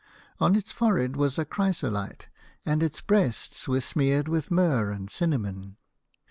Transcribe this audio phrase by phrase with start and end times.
[0.39, 2.27] On its forehead was a chrysolite,
[2.65, 5.77] and its breasts were smeared with myrrh and cinnamon.